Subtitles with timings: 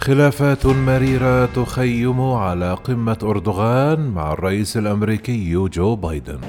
[0.00, 6.40] خلافات مريرة تخيم على قمة أردوغان مع الرئيس الأمريكي جو بايدن.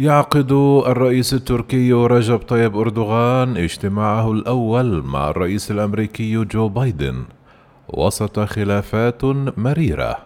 [0.00, 0.52] يعقد
[0.86, 7.24] الرئيس التركي رجب طيب أردوغان اجتماعه الأول مع الرئيس الأمريكي جو بايدن.
[7.88, 9.24] وسط خلافات
[9.58, 10.16] مريرة.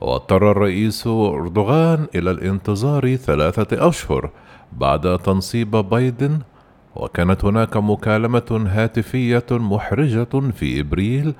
[0.00, 4.30] واضطر الرئيس أردوغان إلى الانتظار ثلاثة أشهر
[4.72, 6.38] بعد تنصيب بايدن.
[6.96, 11.34] وكانت هناك مكالمة هاتفية محرجة في إبريل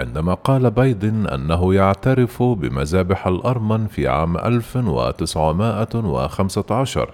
[0.00, 7.10] عندما قال بايدن أنه يعترف بمذابح الأرمن في عام 1915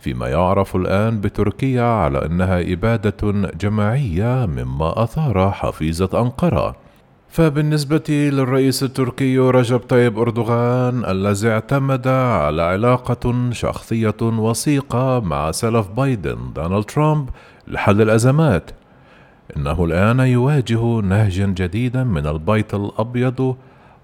[0.00, 6.76] فيما يعرف الآن بتركيا على أنها إبادة جماعية مما أثار حفيظة أنقرة.
[7.28, 16.38] فبالنسبة للرئيس التركي رجب طيب أردوغان الذي اعتمد على علاقة شخصية وثيقة مع سلف بايدن
[16.54, 17.28] دونالد ترامب
[17.68, 18.70] لحل الأزمات
[19.56, 23.56] إنه الآن يواجه نهجا جديدا من البيت الأبيض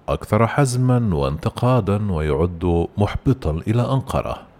[0.08, 4.51] أكثر حزما وانتقادا ويعد محبطا إلى أنقرة.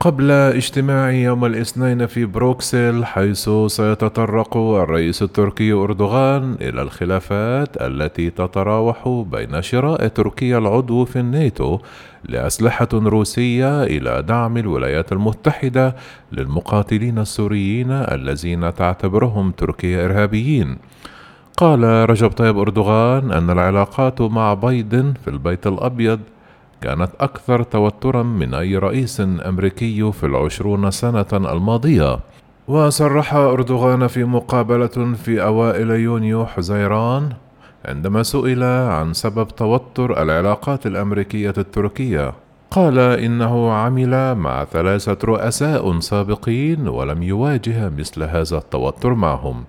[0.00, 9.08] قبل اجتماع يوم الاثنين في بروكسل حيث سيتطرق الرئيس التركي أردوغان إلى الخلافات التي تتراوح
[9.08, 11.78] بين شراء تركيا العضو في الناتو
[12.24, 15.96] لأسلحة روسية إلى دعم الولايات المتحدة
[16.32, 20.76] للمقاتلين السوريين الذين تعتبرهم تركيا إرهابيين.
[21.56, 26.20] قال رجب طيب أردوغان أن العلاقات مع بايدن في البيت الأبيض
[26.80, 32.18] كانت أكثر توترا من أي رئيس أمريكي في العشرون سنة الماضية.
[32.68, 37.32] وصرح أردوغان في مقابلة في أوائل يونيو حزيران
[37.84, 42.32] عندما سئل عن سبب توتر العلاقات الأمريكية التركية.
[42.70, 49.64] قال إنه عمل مع ثلاثة رؤساء سابقين ولم يواجه مثل هذا التوتر معهم.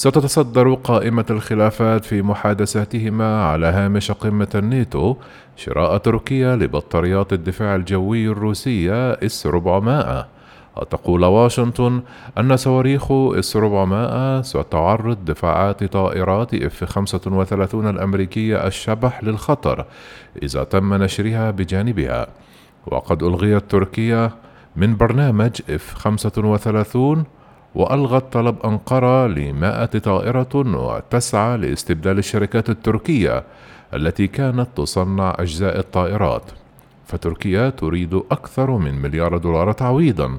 [0.00, 5.16] ستتصدر قائمة الخلافات في محادثاتهما على هامش قمة الناتو
[5.56, 10.28] شراء تركيا لبطاريات الدفاع الجوي الروسية S-400
[10.76, 12.02] وتقول واشنطن
[12.38, 19.84] أن صواريخ S-400 ستعرض دفاعات طائرات F-35 الأمريكية الشبح للخطر
[20.42, 22.26] إذا تم نشرها بجانبها.
[22.86, 24.30] وقد ألغيت تركيا
[24.76, 27.24] من برنامج F-35
[27.74, 33.44] وألغت طلب أنقرة لمائة طائرة وتسعى لاستبدال الشركات التركية
[33.94, 36.42] التي كانت تصنع أجزاء الطائرات.
[37.06, 40.38] فتركيا تريد أكثر من مليار دولار تعويضا.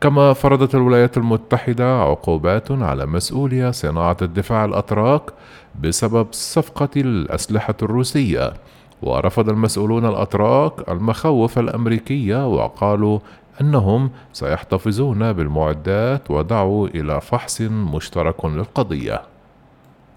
[0.00, 5.22] كما فرضت الولايات المتحدة عقوبات على مسؤولي صناعة الدفاع الأتراك
[5.80, 8.52] بسبب صفقة الأسلحة الروسية.
[9.02, 13.18] ورفض المسؤولون الأتراك المخاوف الأمريكية وقالوا
[13.60, 19.22] أنهم سيحتفظون بالمعدات ودعوا إلى فحص مشترك للقضية.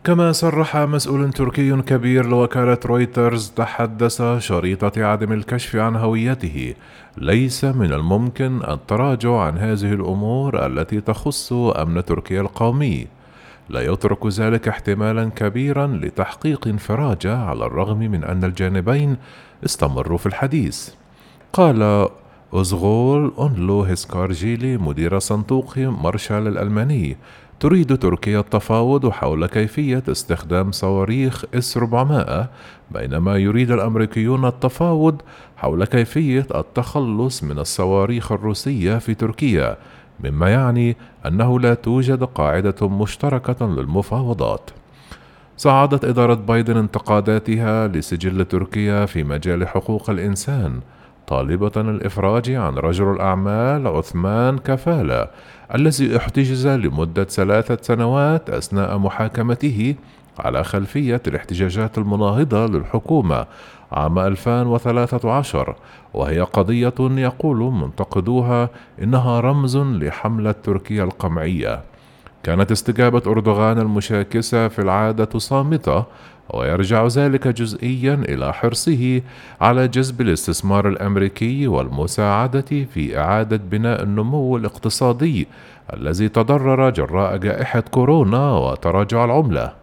[0.03, 6.73] كما صرح مسؤول تركي كبير لوكالة رويترز تحدث شريطة عدم الكشف عن هويته.
[7.17, 13.07] ليس من الممكن التراجع عن هذه الأمور التي تخص أمن تركيا القومي.
[13.69, 19.17] لا يترك ذلك احتمالا كبيرا لتحقيق انفراجة على الرغم من أن الجانبين
[19.65, 20.89] استمروا في الحديث.
[21.53, 22.07] قال
[22.53, 27.17] أزغول أونلو هسكارجيلي مدير صندوق مارشال الألماني.
[27.59, 32.49] تريد تركيا التفاوض حول كيفية استخدام صواريخ إس 400
[32.91, 35.21] بينما يريد الأمريكيون التفاوض
[35.57, 39.77] حول كيفية التخلص من الصواريخ الروسية في تركيا
[40.23, 44.69] مما يعني أنه لا توجد قاعدة مشتركة للمفاوضات.
[45.57, 50.79] صعدت إدارة بايدن انتقاداتها لسجل تركيا في مجال حقوق الإنسان.
[51.29, 55.27] طالبة الإفراج عن رجل الأعمال عثمان كفالة
[55.75, 59.95] الذي احتجز لمدة ثلاثة سنوات أثناء محاكمته
[60.39, 63.45] على خلفية الاحتجاجات المناهضة للحكومة
[63.91, 65.75] عام 2013
[66.13, 68.69] وهي قضية يقول منتقدوها
[69.03, 71.81] إنها رمز لحملة تركيا القمعية.
[72.43, 76.05] كانت استجابة أردوغان المشاكسة في العادة صامتة
[76.53, 79.21] ويرجع ذلك جزئيا إلى حرصه
[79.61, 85.47] على جذب الاستثمار الأمريكي والمساعدة في إعادة بناء النمو الاقتصادي
[85.93, 89.73] الذي تضرر جراء جائحة كورونا وتراجع العملة.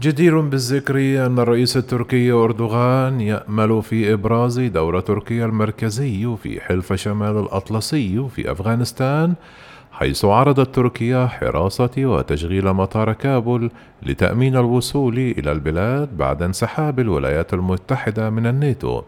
[0.00, 7.38] جدير بالذكر أن الرئيس التركي أردوغان يأمل في إبراز دور تركيا المركزي في حلف شمال
[7.38, 9.34] الأطلسي في أفغانستان
[10.00, 13.70] حيث عرضت تركيا حراسة وتشغيل مطار كابول
[14.02, 19.02] لتأمين الوصول إلى البلاد بعد انسحاب الولايات المتحدة من الناتو.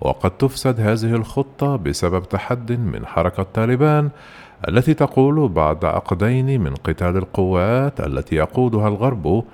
[0.00, 4.10] وقد تفسد هذه الخطة بسبب تحد من حركة طالبان
[4.68, 9.44] التي تقول بعد عقدين من قتال القوات التي يقودها الغرب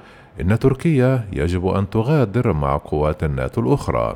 [0.41, 4.15] إن تركيا يجب أن تغادر مع قوات الناتو الأخرى.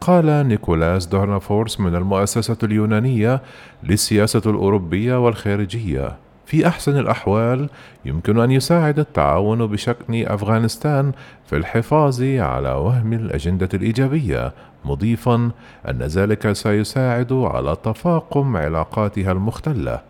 [0.00, 3.42] قال نيكولاس دورنافورس من المؤسسة اليونانية
[3.82, 6.16] للسياسة الأوروبية والخارجية.
[6.46, 7.68] في أحسن الأحوال
[8.04, 11.12] يمكن أن يساعد التعاون بشأن أفغانستان
[11.46, 14.52] في الحفاظ على وهم الأجندة الإيجابية
[14.84, 15.50] مضيفا
[15.88, 20.00] أن ذلك سيساعد على تفاقم علاقاتها المختلة.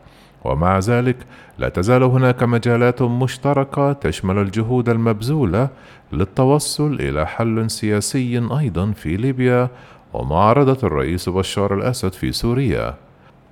[0.44, 1.16] ومع ذلك
[1.58, 5.68] لا تزال هناك مجالات مشتركة تشمل الجهود المبذولة
[6.12, 9.68] للتوصل إلى حل سياسي أيضا في ليبيا
[10.14, 12.94] ومعارضة الرئيس بشار الأسد في سوريا.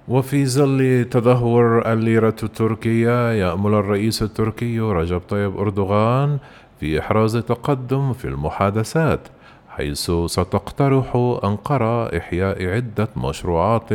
[0.08, 6.38] وفي ظل تدهور الليرة التركية يأمل الرئيس التركي رجب طيب أردوغان
[6.80, 9.20] في إحراز تقدم في المحادثات
[9.68, 13.88] حيث ستقترح أنقرة إحياء عدة مشروعات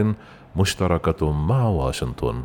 [0.55, 2.43] مشتركة مع واشنطن.